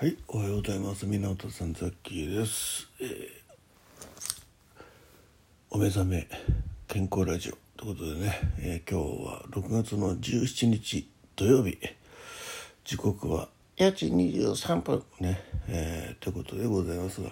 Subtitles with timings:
[0.00, 1.04] はい、おはようございます。
[1.04, 2.88] 湊さん、ザッキーです。
[3.02, 3.28] えー
[5.68, 6.26] お目覚め
[6.88, 11.78] 健康ラジオということでね、えー今日は6月の17日土曜日、
[12.82, 17.28] 時刻は4時23分ね、えーということでございますが、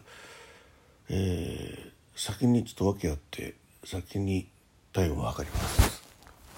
[1.08, 3.54] えー先にちょっと訳あって、
[3.86, 4.46] 先に
[4.92, 6.02] 体温を測ります。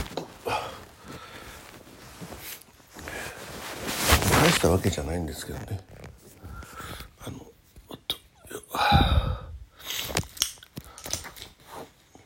[4.46, 5.80] 大したわけじゃないんですけどね。
[7.24, 7.38] あの
[7.88, 8.16] おっと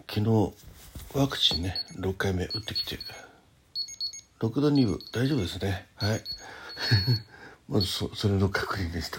[0.08, 0.52] 昨日
[1.14, 2.98] ワクチンね6回目打ってきて。
[4.38, 5.86] 6度2分大丈夫ですね。
[5.96, 6.24] はい。
[7.68, 9.18] まずそそれの確認でした。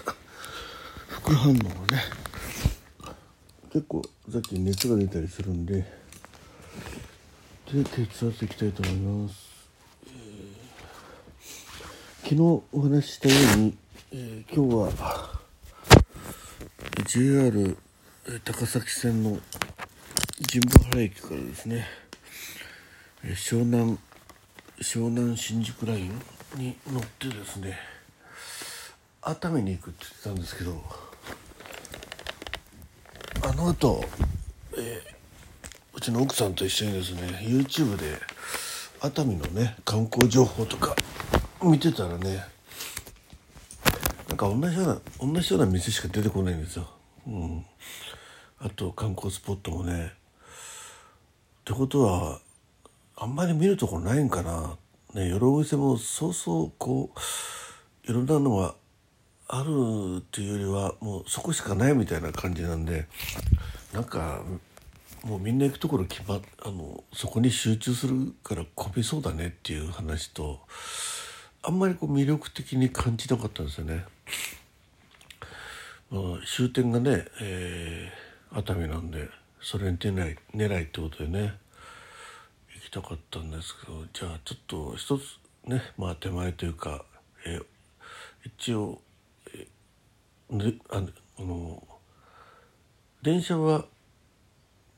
[1.08, 1.54] 副反応は
[1.86, 2.02] ね
[3.72, 5.86] 結構さっき熱が出たりするんで
[7.72, 9.51] で血圧いきたいと思います。
[12.22, 13.76] 昨日お話ししたように、
[14.12, 15.40] えー今日は
[17.06, 17.76] JR
[18.44, 19.38] 高崎線の
[20.50, 21.86] 神保原駅からですね
[23.24, 23.98] えー湘南
[24.80, 26.22] 湘南新宿ライン
[26.56, 27.78] に乗ってですね
[29.22, 30.82] 熱海に行くって言ってたんですけど
[33.44, 34.04] あの後、
[34.76, 35.12] えー
[35.94, 38.18] うちの奥さんと一緒にですね YouTube で
[39.02, 40.96] 熱海のね観光情報とか
[41.64, 42.44] 見てたらね
[44.28, 44.84] なんか同じよ
[45.18, 46.88] うな同じような店しか出てこないんですよ。
[47.26, 47.64] うん、
[48.58, 50.06] あと観光スポットもね。
[50.06, 52.40] ってことは
[53.14, 54.76] あんまり見るとこないんかな。
[55.14, 58.74] ね、夜お店もそうそうこういろんなのが
[59.48, 63.06] あるっていうよりはもうそこしかないみたいな感じなんで
[63.92, 64.42] なんか
[65.24, 70.60] もうみんな行くところ決まっあのそこに集中するから混みそうだねっていう話と
[71.62, 74.04] あんまりこう魅力的に感じなかったんですよね。
[76.10, 79.30] まあ、終点がね、えー熱海なんで
[79.62, 81.54] それに出ない狙いってことでね
[82.74, 87.06] 行きたかったんですけどじゃあちょっと一つねまあ手前というか、
[87.46, 87.64] えー
[88.44, 89.00] 一応、
[89.54, 91.02] えーね、あ
[91.38, 91.82] あの
[93.22, 93.86] 電車は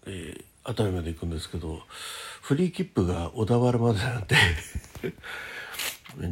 [0.06, 1.82] えー熱海まで行くんですけど
[2.40, 4.34] フリー切符が小田原までなんで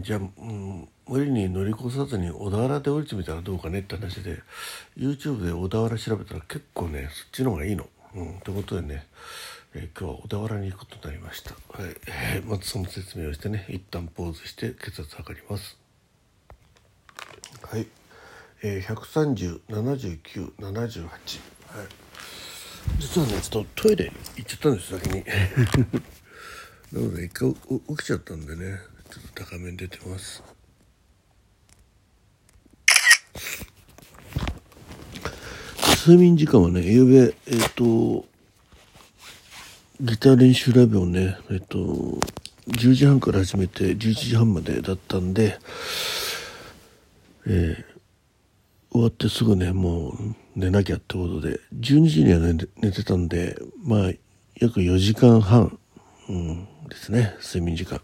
[0.03, 4.43] じゃあ、うん、無理に乗り越さずに小田原で降りてみたらどうかねって話で
[4.97, 7.89] YouTube で小田原調べたら結構ねそっちの方がいいの。
[8.15, 9.07] うん、ということでね、
[9.75, 11.51] えー今日は小田原に行くことになりました。
[11.51, 11.57] は
[11.87, 15.79] いえーまずその説明をしてね一旦ポーズして血圧測ります。
[17.63, 17.87] はい、
[18.63, 21.87] えー、1307978はい
[22.99, 25.25] 実はねちょっとトイレ行っちゃったんです先に
[26.93, 27.61] なので一回起
[27.97, 28.79] きちゃったんでね
[29.13, 30.43] ちょっと高めに出てます。
[36.07, 38.25] 睡眠時間はね夕べえっ、と
[40.01, 41.79] ギター練習ライブをねえっ、と
[42.69, 45.59] 10時半から始めて11時半までだったんで
[47.47, 47.85] えー
[48.93, 50.15] 終わってすぐねもう
[50.57, 54.11] 寝なきゃってことで12時には寝て寝てたんでまあ
[54.57, 55.79] 約4時間半、
[56.31, 58.01] うん、ですね睡眠時間。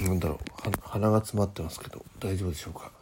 [0.00, 0.38] なんだろう
[0.82, 2.92] 鼻が詰まってますけど大丈夫でしょうか、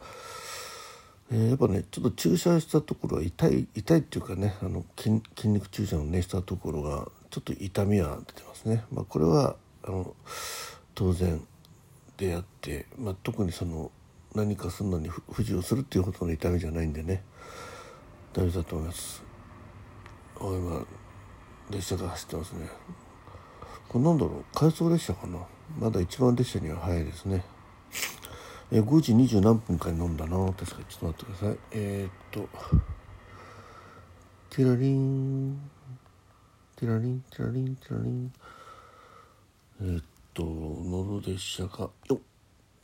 [1.31, 10.15] えーやっぱねちょっと注射したところは痛い痛いっていうかねあの筋筋肉注射のねしたところがちょっと痛みは出てますね、まあ、これはあの
[10.95, 11.45] 当然
[12.17, 13.91] であって、まあ、特にその
[14.33, 17.23] 何かするのに不不自由するっていうほどの痛みじゃないんでね。
[18.33, 19.23] 大丈夫だと思います。
[20.39, 20.85] あ今
[21.71, 22.69] 列車が走ってますね。
[23.89, 24.45] これなんだろう？
[24.53, 25.39] 回送列車かな？
[25.79, 27.43] まだ一番列車には早いですね。
[28.71, 30.37] え5時20何分かに飲んだな。
[30.53, 31.57] 確かにちょっと待ってください。
[31.71, 32.49] えー、っと
[34.49, 35.59] ティラリン
[36.75, 38.33] ティラリンティラリンティラリン。
[39.81, 42.17] えー、っと乗る列車がよっ。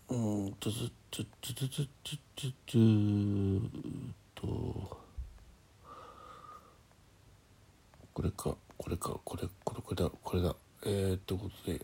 [0.10, 2.80] うーんとずっとずっとずっとずっとず
[3.68, 3.84] っ
[4.36, 5.04] と
[8.13, 10.56] これかこれかこれこれこれだこれだ
[10.86, 11.80] えー、とことで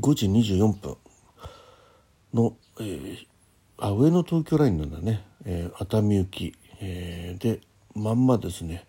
[0.00, 0.96] 5時24分
[2.32, 3.26] の、えー
[3.76, 7.60] あ上野東京ラインなんだね、えー熱海行き、えーで
[7.94, 8.84] まんまですね。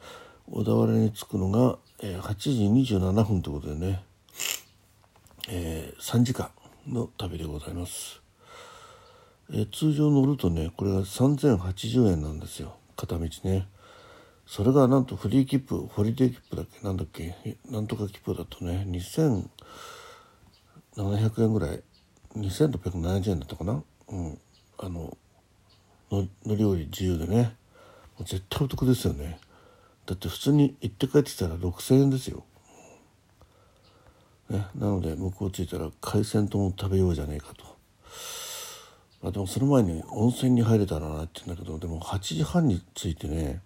[0.52, 4.04] 小田原に着くのが、えー8時27分ということでね、
[5.50, 6.50] えー3時間
[6.88, 8.22] の旅でございます、
[9.52, 12.78] えー通常乗るとねこれが3080円なんですよ。
[12.96, 13.68] 片道ね。
[14.48, 16.86] それがなんとフリー切符ホリデー切符だっけ？
[16.86, 17.36] なんだっけ？
[17.69, 19.50] なんとか切符だとね2000
[20.97, 21.83] 700円ぐらい。
[22.36, 23.83] 2670円だったかな？
[24.09, 24.39] うん。
[24.77, 25.18] あの
[26.12, 27.56] の乗り降り自由でね。
[28.18, 29.39] もう絶対お得ですよね。
[30.06, 32.44] だって普通に行って帰ってきたら6,000円ですよ、
[34.51, 37.75] ね、なので向こう着いたら海鮮丼を食べようじゃねえかと。
[39.27, 43.62] あでもその前に温泉に入れたらなって言うんだけどでも8時半に着いてね、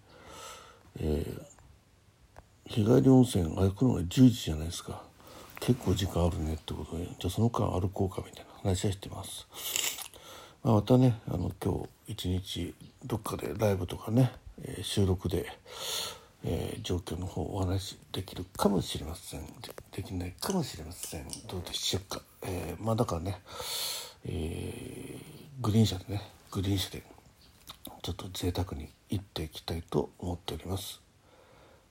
[0.98, 5.02] えー、日帰り温泉歩くのが10時じゃないですか。
[5.60, 9.46] 結構時間あるねってことでじゃあその間歩こうかみたいな話はしてます、
[10.64, 12.74] まあ、またねあの今日一日
[13.04, 15.46] どっかでライブとかね、えー、収録で、
[16.44, 19.42] えー、状況の方お話できるかもしれません。
[19.92, 21.26] できないかもしれません。
[21.48, 23.40] どうでしょうか、えー、まあだからね、
[24.26, 25.16] え、
[25.60, 27.02] グリーン車でねグリーン車で
[28.02, 31.00] ちょっと贅沢に行っていきたいと思っております。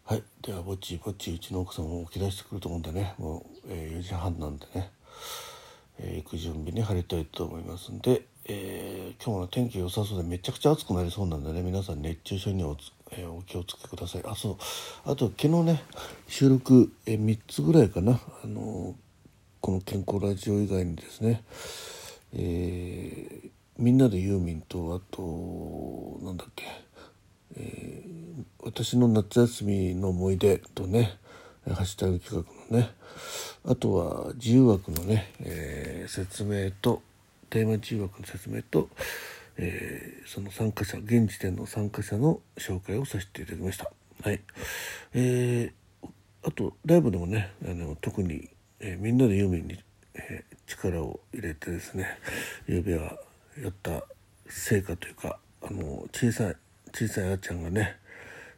[0.10, 0.24] はい。
[0.42, 4.90] ではぼちぼちうちの奥さんも起き出してくると思うんでねもう、えー、4時半なんでね、
[6.00, 12.76] えー、行く準備に入りたいと思いますんで、えー、今日の天気良さそうでめちゃくちゃ暑くなりそうなんでね皆さん熱中症にお、
[13.12, 14.24] えー、お気をつけください。
[14.26, 14.58] あそう。
[15.06, 15.84] あと昨日ね
[16.28, 18.20] 収録、えー、3つぐらいかな。
[18.44, 18.96] あの
[19.62, 21.44] この健康ラジオ以外にですね
[22.34, 26.66] え、みんなでユーミンとあとなんだっけ、
[27.57, 31.18] えー、私の夏休みの思い出とね
[31.68, 32.92] ハッシュタグ企画のね
[33.66, 37.01] あとは自由枠のね、えー、説明と
[37.50, 38.90] テーマ自由枠の説明と、
[39.57, 43.92] えー、その参加者現時点の参加者の紹介をさせていただきました。
[44.22, 44.42] はい
[45.13, 46.07] えー、
[46.44, 48.50] あとライブでもねあの特に、
[48.80, 49.80] え、みんなでユーミンに、
[50.13, 52.18] え、力を入れてですね
[52.68, 53.18] ゆうべは
[53.62, 54.04] やった
[54.48, 56.56] 成果というかあの小さい
[56.94, 57.95] 小さいあちゃんがね、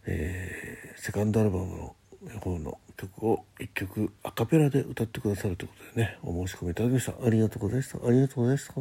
[0.05, 7.13] えー、セカンドアルバムの方の曲を1曲アカペラで歌ってくださるということでねお申し込みいただきました。
[7.25, 8.07] ありがとうございました。
[8.07, 8.73] ありがとうございました。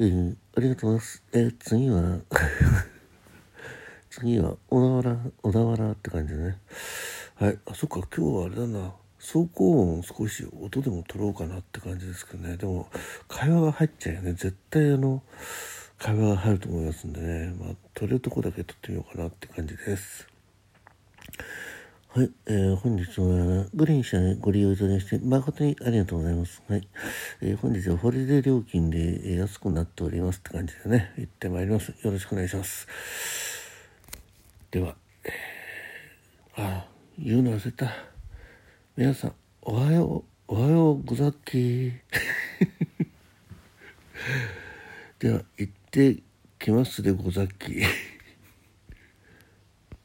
[0.00, 1.22] え ー、ありがとうございます。
[1.32, 2.20] えー、次は
[4.10, 6.58] 次は小田原小田原って感じでね。
[7.36, 7.58] はい。
[7.66, 8.06] あそっか。
[8.16, 8.94] 今日はあれだな。
[9.18, 12.56] 走行音を少し音でも取ろうかなって感じですけどね。
[12.56, 12.88] でも
[13.26, 14.32] 会話が入っちゃうよね。
[14.32, 15.22] 絶対あの
[15.98, 20.34] 会話が入ると思いますんでねまあ取れるとこだけ取ってみようかなって感じです
[22.16, 26.62] はい、えー、本日はグリーン車へご利用いただきまして誠にありがとうございます。
[26.68, 26.88] はい、
[27.40, 31.88] えー、本日はホリデー料金で安くなっておりますって感じでね、行ってまいります。
[31.88, 32.86] よろしくお願いします。
[34.70, 34.94] では、
[35.24, 35.30] え、
[36.56, 36.86] あ、
[37.18, 37.90] 言うの忘れた。
[38.96, 39.32] 皆さん、
[39.62, 41.92] おはよう、おはようござっきー
[45.18, 46.20] では、行って
[46.58, 47.76] きますでござっき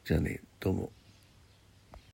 [0.04, 0.92] じゃあね、どうも。